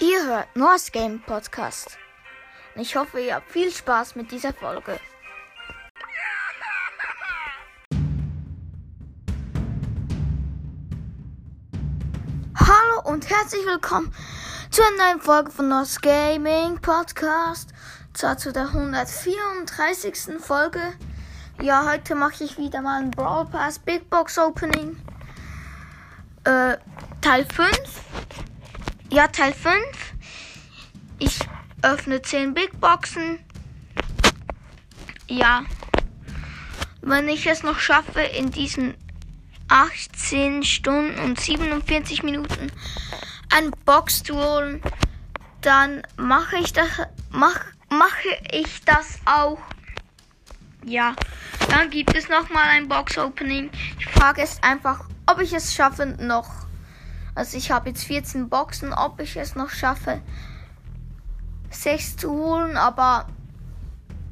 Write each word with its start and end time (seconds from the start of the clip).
Ihr 0.00 0.24
hört 0.24 0.54
Noahs 0.54 0.92
Game 0.92 1.20
Podcast. 1.20 1.98
Und 2.74 2.82
ich 2.82 2.94
hoffe, 2.94 3.20
ihr 3.20 3.34
habt 3.34 3.50
viel 3.50 3.72
Spaß 3.72 4.14
mit 4.14 4.30
dieser 4.30 4.52
Folge. 4.52 5.00
Hallo 12.54 13.00
und 13.04 13.28
herzlich 13.28 13.66
willkommen 13.66 14.14
zu 14.70 14.82
einer 14.82 15.08
neuen 15.08 15.20
Folge 15.20 15.50
von 15.50 15.68
Noahs 15.68 16.00
Gaming 16.00 16.80
Podcast. 16.80 17.70
Zwar 18.14 18.38
zu 18.38 18.52
der 18.52 18.68
134. 18.68 20.40
Folge. 20.40 20.80
Ja, 21.60 21.90
heute 21.90 22.14
mache 22.14 22.44
ich 22.44 22.56
wieder 22.58 22.80
mal 22.80 23.00
ein 23.00 23.10
Brawl 23.10 23.46
Pass 23.46 23.78
Big 23.78 24.08
Box 24.08 24.38
Opening. 24.38 24.96
Äh, 26.44 26.76
Teil 27.20 27.44
5. 27.44 28.09
Ja, 29.12 29.26
Teil 29.26 29.52
5. 29.52 29.74
Ich 31.18 31.40
öffne 31.82 32.22
10 32.22 32.54
Big 32.54 32.80
Boxen. 32.80 33.40
Ja. 35.26 35.64
Wenn 37.02 37.28
ich 37.28 37.44
es 37.48 37.64
noch 37.64 37.80
schaffe, 37.80 38.20
in 38.20 38.52
diesen 38.52 38.94
18 39.66 40.62
Stunden 40.62 41.18
und 41.18 41.40
47 41.40 42.22
Minuten 42.22 42.70
eine 43.52 43.72
Box 43.84 44.22
zu 44.22 44.36
holen, 44.36 44.80
dann 45.60 46.02
mache 46.16 46.58
ich 46.58 46.72
das, 46.72 46.88
mach, 47.30 47.58
mache 47.88 48.28
ich 48.52 48.84
das 48.84 49.18
auch. 49.24 49.58
Ja, 50.84 51.16
dann 51.68 51.90
gibt 51.90 52.16
es 52.16 52.28
noch 52.28 52.48
mal 52.50 52.68
ein 52.68 52.86
Box 52.86 53.18
Opening. 53.18 53.70
Ich 53.98 54.06
frage 54.06 54.42
es 54.42 54.62
einfach, 54.62 55.00
ob 55.26 55.40
ich 55.40 55.52
es 55.52 55.74
schaffe 55.74 56.06
noch. 56.06 56.69
Also 57.34 57.56
ich 57.56 57.70
habe 57.70 57.90
jetzt 57.90 58.04
14 58.04 58.48
Boxen, 58.48 58.92
ob 58.92 59.20
ich 59.20 59.36
es 59.36 59.54
noch 59.54 59.70
schaffe, 59.70 60.20
6 61.70 62.16
zu 62.16 62.30
holen. 62.30 62.76
Aber 62.76 63.26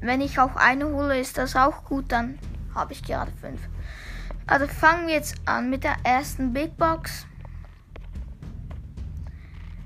wenn 0.00 0.20
ich 0.20 0.38
auch 0.38 0.56
eine 0.56 0.86
hole, 0.86 1.18
ist 1.18 1.38
das 1.38 1.56
auch 1.56 1.84
gut. 1.84 2.12
Dann 2.12 2.38
habe 2.74 2.92
ich 2.92 3.02
gerade 3.02 3.32
5. 3.40 3.60
Also 4.46 4.66
fangen 4.66 5.06
wir 5.06 5.14
jetzt 5.14 5.36
an 5.44 5.70
mit 5.70 5.84
der 5.84 5.96
ersten 6.02 6.52
Big 6.52 6.76
Box. 6.76 7.26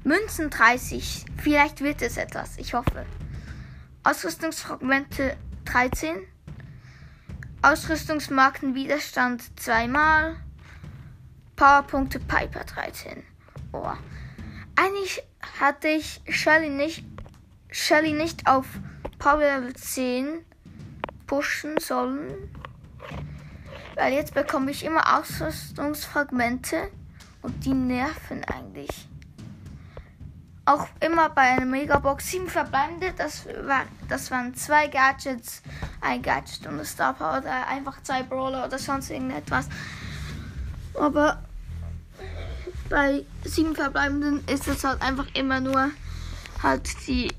Münzen 0.05 0.51
30. 0.51 1.25
Vielleicht 1.37 1.83
wird 1.83 2.03
es 2.03 2.17
etwas. 2.17 2.59
Ich 2.59 2.75
hoffe. 2.75 3.07
Ausrüstungsfragmente 4.03 5.37
13. 5.65 6.17
Ausrüstungsmarken 7.63 8.75
Widerstand 8.75 9.59
zweimal. 9.59 10.37
Powerpunkte 11.57 12.19
Piper 12.19 12.65
13. 12.65 13.23
Oh. 13.73 13.87
Eigentlich 14.77 15.23
hatte 15.61 15.89
ich 15.89 16.21
Shelly 16.29 16.69
nicht, 16.69 17.05
Shelly 17.71 18.13
nicht 18.13 18.47
auf 18.47 18.67
Power 19.19 19.39
Level 19.39 19.75
10 19.75 20.45
pushen 21.27 21.79
sollen. 21.79 22.51
Weil 23.95 24.15
jetzt 24.15 24.35
bekomme 24.35 24.71
ich 24.73 24.85
immer 24.85 25.19
Ausrüstungsfragmente 25.19 26.91
und 27.43 27.65
die 27.65 27.75
nerven 27.75 28.45
eigentlich. 28.45 29.09
Auch 30.67 30.89
immer 31.01 31.29
bei 31.29 31.43
einer 31.43 31.67
Megabox 31.67 32.31
7 32.31 32.49
verbleibende, 32.49 33.13
das, 33.17 33.47
war, 33.47 33.83
das 34.09 34.31
waren 34.31 34.55
zwei 34.55 34.89
Gadgets, 34.89 35.63
ein 36.01 36.23
Gadget 36.23 36.67
und 36.67 36.75
eine 36.75 36.85
Star 36.85 37.13
Power 37.13 37.39
oder 37.39 37.69
einfach 37.69 38.03
zwei 38.03 38.23
Brawler 38.23 38.65
oder 38.65 38.79
sonst 38.79 39.11
irgendetwas. 39.11 39.69
Aber 40.95 41.43
bei 42.89 43.25
sieben 43.45 43.75
verbleibenden 43.75 44.47
ist 44.47 44.69
es 44.69 44.85
halt 44.85 45.03
einfach 45.03 45.27
immer 45.35 45.61
nur 45.61 45.91
halt 46.63 47.07
die 47.07 47.33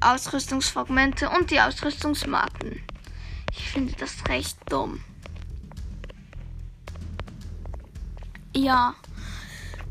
Ausrüstungsfragmente 0.00 1.30
und 1.30 1.50
die 1.50 1.60
Ausrüstungsmarken. 1.60 2.80
Ich 3.52 3.70
finde 3.70 3.94
das 3.98 4.28
recht 4.28 4.58
dumm. 4.68 5.00
Ja, 8.54 8.94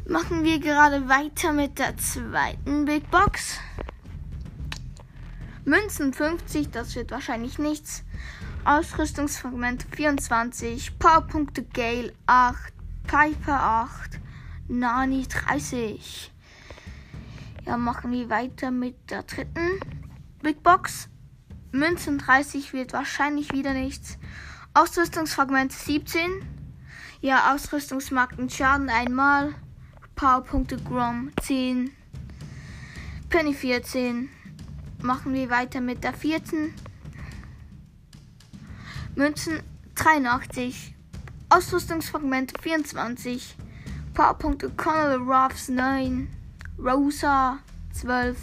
machen 0.08 0.44
wir 0.44 0.60
gerade 0.60 1.08
weiter 1.08 1.54
mit 1.54 1.80
der 1.80 1.98
zweiten 1.98 2.86
Big 2.86 3.10
Box. 3.10 3.60
Münzen 5.66 6.14
50, 6.14 6.70
das 6.70 6.96
wird 6.96 7.12
wahrscheinlich 7.12 7.58
nichts. 7.58 8.04
Ausrüstungsfragmente 8.66 9.88
24, 9.96 10.98
Powerpunkte 11.00 11.64
Gale 11.64 12.14
8, 12.28 12.75
Piper 13.08 13.62
8, 13.62 14.20
Nani 14.68 15.28
30. 15.28 16.32
Ja, 17.66 17.78
machen 17.78 18.12
wir 18.12 18.30
weiter 18.30 18.72
mit 18.72 19.12
der 19.12 19.24
dritten 19.24 19.80
Big 20.42 20.64
Box. 20.64 21.08
Münzen 21.72 22.18
30 22.18 22.74
wird 22.74 22.94
wahrscheinlich 22.94 23.52
wieder 23.54 23.74
nichts. 23.74 24.18
Ausrüstungsfragmente 24.74 25.76
17. 25.76 26.22
Ja, 27.22 27.54
Ausrüstungsmarken 27.54 28.50
Schaden 28.50 28.90
einmal. 28.90 29.54
Powerpunkte 30.16 30.78
Grom 30.78 31.32
10. 31.42 31.92
Penny 33.30 33.54
14. 33.54 34.30
Machen 35.02 35.34
wir 35.34 35.52
weiter 35.52 35.80
mit 35.80 36.04
der 36.04 36.14
vierten. 36.14 36.74
Münzen 39.16 39.60
83. 39.94 40.95
Ausrüstungsfragmente 41.56 42.62
24. 42.62 43.56
Powerpunkte 44.14 44.72
Connell 44.72 45.20
Ruffs 45.20 45.70
9. 45.70 46.28
Rosa 46.78 47.60
12. 47.94 48.38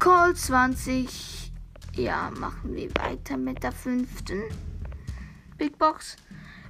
Call 0.00 0.34
20. 0.34 1.52
Ja, 1.94 2.32
machen 2.40 2.74
wir 2.74 2.92
weiter 2.96 3.36
mit 3.36 3.62
der 3.62 3.70
fünften 3.70 4.42
Big 5.58 5.78
Box. 5.78 6.16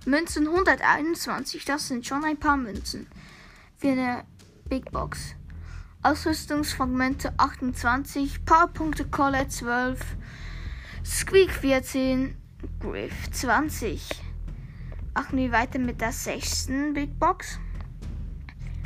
Münzen 0.04 0.48
121. 0.48 1.64
Das 1.64 1.88
sind 1.88 2.06
schon 2.06 2.22
ein 2.22 2.36
paar 2.36 2.58
Münzen 2.58 3.06
für 3.78 3.92
eine 3.92 4.24
Big 4.68 4.92
Box. 4.92 5.34
Ausrüstungsfragmente 6.02 7.32
28. 7.38 8.44
Powerpunkte 8.44 9.06
Colette 9.06 9.48
12. 9.48 9.98
Squeak 11.06 11.52
14. 11.52 12.36
Griff 12.80 13.30
20. 13.30 14.25
Machen 15.16 15.38
wir 15.38 15.50
weiter 15.50 15.78
mit 15.78 16.02
der 16.02 16.12
sechsten 16.12 16.92
Big 16.92 17.18
Box. 17.18 17.58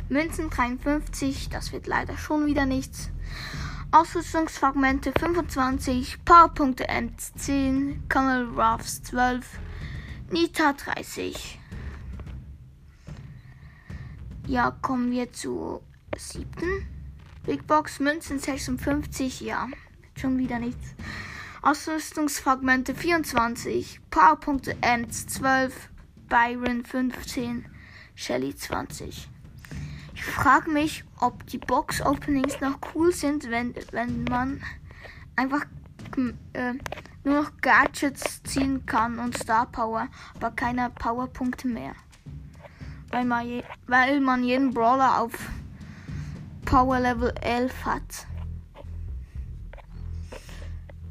Münzen 0.07 0.49
53, 0.49 1.49
das 1.49 1.73
wird 1.73 1.87
leider 1.87 2.17
schon 2.17 2.45
wieder 2.45 2.65
nichts. 2.65 3.09
Ausrüstungsfragmente 3.91 5.11
25, 5.19 6.23
Powerpunkte 6.23 6.87
Ends 6.87 7.33
10, 7.33 8.07
Colonel 8.07 8.45
Ruffs 8.57 9.03
12, 9.03 9.45
Nita 10.31 10.71
30. 10.71 11.59
Ja, 14.47 14.71
kommen 14.81 15.11
wir 15.11 15.33
zur 15.33 15.83
siebten 16.15 16.87
Big 17.45 17.67
Box. 17.67 17.99
Münzen 17.99 18.39
56, 18.39 19.41
ja, 19.41 19.67
schon 20.15 20.37
wieder 20.37 20.59
nichts. 20.59 20.95
Ausrüstungsfragmente 21.61 22.95
24, 22.95 23.99
Powerpunkte 24.09 24.77
Ends 24.79 25.27
12, 25.27 25.90
Byron 26.31 26.85
15, 26.85 27.65
Shelly 28.15 28.55
20. 28.55 29.27
Ich 30.13 30.23
frage 30.23 30.71
mich, 30.71 31.03
ob 31.19 31.45
die 31.47 31.57
Box-Openings 31.57 32.61
noch 32.61 32.79
cool 32.95 33.11
sind, 33.11 33.51
wenn, 33.51 33.75
wenn 33.91 34.23
man 34.23 34.63
einfach 35.35 35.65
äh, 36.53 36.73
nur 37.25 37.41
noch 37.41 37.51
Gadgets 37.59 38.41
ziehen 38.43 38.85
kann 38.85 39.19
und 39.19 39.37
Star 39.37 39.65
Power, 39.65 40.07
aber 40.35 40.51
keine 40.51 40.89
Powerpunkte 40.91 41.67
mehr. 41.67 41.95
Weil 43.09 43.25
man, 43.25 43.45
je, 43.45 43.63
weil 43.87 44.21
man 44.21 44.45
jeden 44.45 44.73
Brawler 44.73 45.19
auf 45.19 45.33
Power 46.63 47.01
Level 47.01 47.33
11 47.41 47.85
hat. 47.85 48.25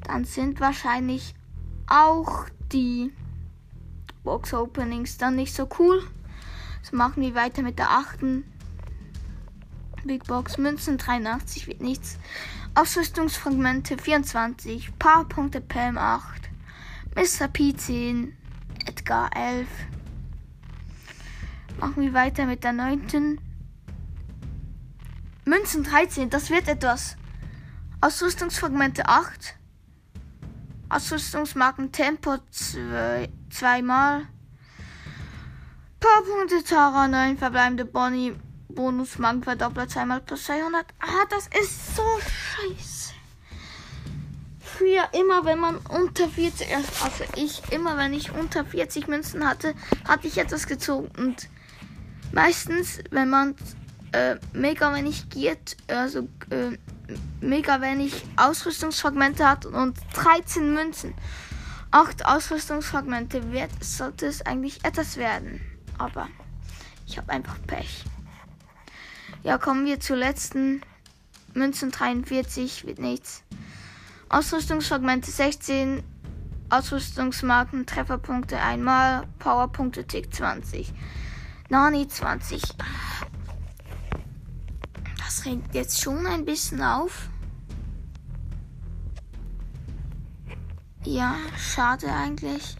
Dann 0.04 0.24
sind 0.24 0.60
wahrscheinlich 0.60 1.34
auch 1.86 2.46
die 2.72 3.12
Box 4.22 4.52
Openings 4.54 5.18
dann 5.18 5.36
nicht 5.36 5.54
so 5.54 5.68
cool. 5.78 6.02
So 6.82 6.96
machen 6.96 7.22
wir 7.22 7.34
weiter 7.34 7.62
mit 7.62 7.78
der 7.78 7.90
achten 7.90 8.44
Big 10.04 10.24
Box. 10.24 10.58
Münzen 10.58 10.98
83 10.98 11.66
wird 11.66 11.80
nichts. 11.80 12.18
Ausrüstungsfragmente 12.74 13.98
24. 13.98 14.98
Powerpunkte 14.98 15.60
Pam 15.60 15.98
8. 15.98 16.50
Mr. 17.16 17.48
P 17.48 17.74
10. 17.74 18.36
Edgar 18.86 19.30
11. 19.36 19.68
Machen 21.78 22.02
wir 22.02 22.14
weiter 22.14 22.46
mit 22.46 22.64
der 22.64 22.72
neunten. 22.72 23.40
Münzen 25.44 25.84
13. 25.84 26.30
Das 26.30 26.50
wird 26.50 26.68
etwas. 26.68 27.16
Ausrüstungsfragmente 28.00 29.06
8. 29.06 29.56
Ausrüstungsmarken 30.90 31.92
Tempo 31.92 32.36
2 32.50 33.28
zweimal. 33.48 34.26
Powerpunkte 36.00 36.64
Tara 36.64 37.06
9, 37.06 37.38
verbleibende 37.38 37.84
Bonnie 37.84 38.34
Bonus 38.68 39.18
Magenverdoppler 39.18 39.88
zweimal 39.88 40.20
plus 40.20 40.44
200. 40.44 40.86
Ah, 40.98 41.26
das 41.30 41.48
ist 41.60 41.94
so 41.94 42.02
scheiße. 42.18 43.14
Früher 44.58 45.08
immer, 45.12 45.44
wenn 45.44 45.60
man 45.60 45.76
unter 45.76 46.28
40, 46.28 46.74
also 46.74 47.24
ich 47.36 47.62
immer, 47.70 47.96
wenn 47.96 48.12
ich 48.12 48.32
unter 48.32 48.64
40 48.64 49.06
Münzen 49.06 49.46
hatte, 49.46 49.74
hatte 50.08 50.26
ich 50.26 50.38
etwas 50.38 50.66
gezogen. 50.66 51.08
Und 51.16 51.48
meistens, 52.32 52.98
wenn 53.10 53.28
man 53.28 53.54
äh, 54.12 54.36
mega 54.52 54.92
wenig 54.94 55.28
giert, 55.28 55.76
also 55.88 56.28
äh, 56.50 56.76
mega 57.40 57.80
wenig 57.80 58.24
Ausrüstungsfragmente 58.36 59.48
hat 59.48 59.66
und 59.66 59.98
13 60.14 60.72
Münzen. 60.72 61.14
8 61.90 62.24
Ausrüstungsfragmente 62.24 63.52
wird, 63.52 63.70
sollte 63.82 64.26
es 64.26 64.42
eigentlich 64.46 64.84
etwas 64.84 65.16
werden. 65.16 65.60
Aber 65.98 66.28
ich 67.06 67.18
habe 67.18 67.30
einfach 67.32 67.56
Pech. 67.66 68.04
Ja, 69.42 69.58
kommen 69.58 69.86
wir 69.86 70.00
zur 70.00 70.16
letzten. 70.16 70.82
Münzen 71.54 71.90
43 71.90 72.86
wird 72.86 72.98
nichts. 73.00 73.42
Ausrüstungsfragmente 74.28 75.30
16. 75.30 76.04
Ausrüstungsmarken, 76.68 77.86
Trefferpunkte 77.86 78.60
einmal, 78.60 79.26
Powerpunkte 79.40 80.06
Tick 80.06 80.32
20. 80.32 80.92
Nani 81.68 82.06
20. 82.06 82.62
Das 85.30 85.44
regt 85.44 85.76
jetzt 85.76 86.00
schon 86.00 86.26
ein 86.26 86.44
bisschen 86.44 86.82
auf. 86.82 87.28
Ja, 91.04 91.36
schade 91.56 92.12
eigentlich. 92.12 92.76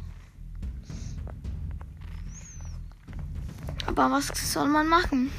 Aber 3.87 4.11
was 4.11 4.27
soll 4.53 4.67
man 4.67 4.89
machen? 4.89 5.31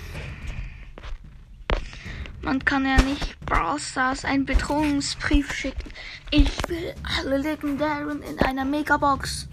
Man 2.42 2.64
kann 2.64 2.86
ja 2.86 2.96
nicht 3.02 3.38
Brawl 3.42 3.78
Stars 3.78 4.24
einen 4.24 4.46
Bedrohungsbrief 4.46 5.52
schicken. 5.52 5.92
Ich 6.32 6.50
will 6.70 6.96
alle 7.18 7.40
Legendären 7.40 8.24
in 8.24 8.40
einer 8.40 8.64
Megabox. 8.64 9.50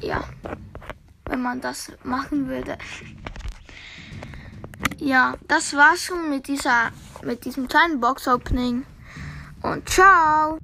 Ja, 0.00 0.22
wenn 1.24 1.42
man 1.42 1.60
das 1.60 1.90
machen 2.04 2.46
würde. 2.46 2.78
Ja, 5.04 5.34
das 5.48 5.74
war's 5.74 6.04
schon 6.04 6.30
mit 6.30 6.46
dieser, 6.46 6.92
mit 7.24 7.44
diesem 7.44 7.66
kleinen 7.66 7.98
Box 7.98 8.28
Opening. 8.28 8.84
Und 9.60 9.88
ciao! 9.88 10.58